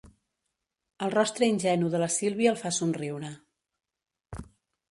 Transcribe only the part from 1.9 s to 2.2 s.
de la